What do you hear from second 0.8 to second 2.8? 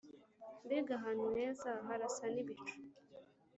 ahantu heza, harasa n'ibicu